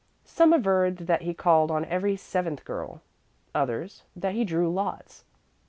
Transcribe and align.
Some 0.25 0.51
averred 0.51 1.05
that 1.05 1.21
he 1.21 1.35
called 1.35 1.69
on 1.69 1.85
every 1.85 2.15
seventh 2.15 2.65
girl; 2.65 3.03
others, 3.53 4.01
that 4.15 4.33
he 4.33 4.43
drew 4.43 4.67
lots. 4.73 5.25